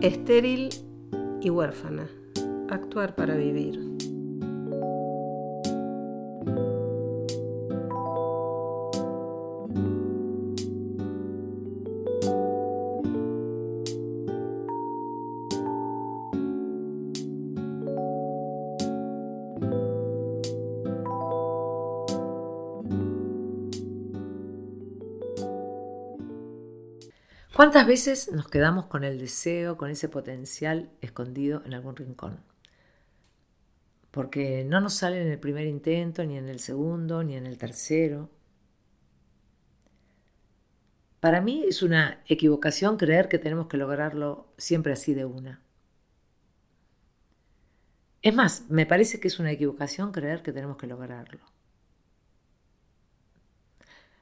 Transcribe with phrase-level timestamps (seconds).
[0.00, 0.70] Estéril
[1.42, 2.08] y huérfana.
[2.70, 3.89] Actuar para vivir.
[27.54, 32.40] ¿Cuántas veces nos quedamos con el deseo, con ese potencial escondido en algún rincón?
[34.12, 37.58] Porque no nos sale en el primer intento, ni en el segundo, ni en el
[37.58, 38.30] tercero.
[41.18, 45.60] Para mí es una equivocación creer que tenemos que lograrlo siempre así de una.
[48.22, 51.40] Es más, me parece que es una equivocación creer que tenemos que lograrlo.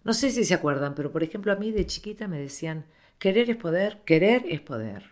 [0.02, 2.87] No sé si se acuerdan, pero por ejemplo a mí de chiquita me decían,
[3.19, 5.11] Querer es poder, querer es poder.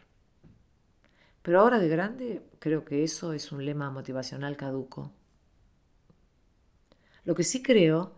[1.42, 5.12] Pero ahora de grande creo que eso es un lema motivacional caduco.
[7.24, 8.14] Lo que sí creo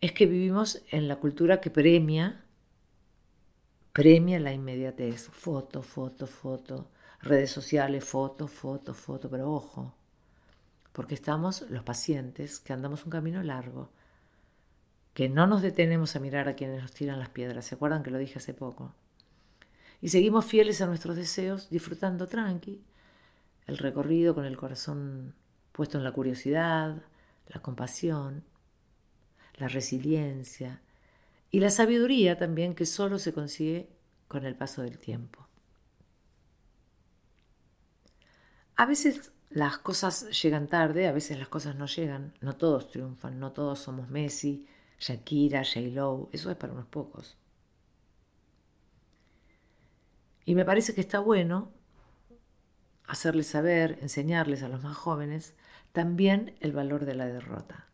[0.00, 2.44] es que vivimos en la cultura que premia,
[3.92, 5.28] premia la inmediatez.
[5.30, 6.90] Foto, foto, foto.
[7.20, 9.30] Redes sociales, foto, foto, foto.
[9.30, 9.94] Pero ojo,
[10.92, 13.92] porque estamos los pacientes que andamos un camino largo
[15.14, 17.64] que no nos detenemos a mirar a quienes nos tiran las piedras.
[17.64, 18.94] ¿Se acuerdan que lo dije hace poco?
[20.02, 22.82] Y seguimos fieles a nuestros deseos, disfrutando tranqui
[23.66, 25.34] el recorrido con el corazón
[25.72, 27.02] puesto en la curiosidad,
[27.48, 28.44] la compasión,
[29.54, 30.82] la resiliencia
[31.50, 33.88] y la sabiduría también que solo se consigue
[34.28, 35.46] con el paso del tiempo.
[38.76, 43.38] A veces las cosas llegan tarde, a veces las cosas no llegan, no todos triunfan,
[43.38, 44.66] no todos somos Messi,
[44.98, 47.36] Shakira, J-Lo, eso es para unos pocos.
[50.44, 51.72] Y me parece que está bueno
[53.06, 55.54] hacerles saber, enseñarles a los más jóvenes
[55.92, 57.86] también el valor de la derrota.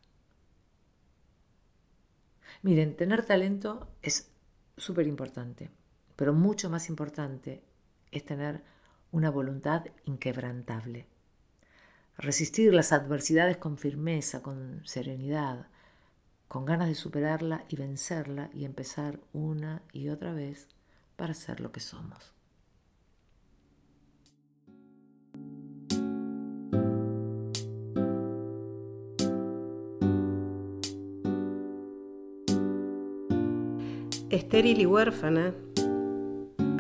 [2.63, 4.31] Miren, tener talento es
[4.77, 5.71] súper importante,
[6.17, 7.63] pero mucho más importante
[8.11, 8.63] es tener
[9.13, 11.07] una voluntad inquebrantable.
[12.17, 15.69] Resistir las adversidades con firmeza, con serenidad,
[16.51, 20.67] con ganas de superarla y vencerla y empezar una y otra vez
[21.15, 22.35] para ser lo que somos.
[34.29, 35.55] Estéril y huérfana,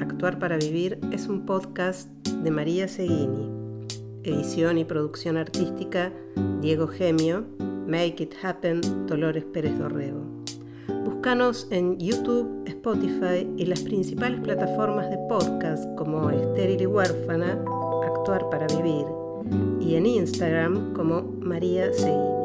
[0.00, 3.48] Actuar para Vivir es un podcast de María Seguini,
[4.24, 6.12] edición y producción artística
[6.60, 10.20] Diego Gemio Make It Happen, Dolores Pérez Dorrego.
[11.04, 17.52] Búscanos en YouTube, Spotify y las principales plataformas de podcast como Estéril y Huérfana,
[18.04, 19.06] Actuar para Vivir,
[19.80, 22.39] y en Instagram como María Seguí.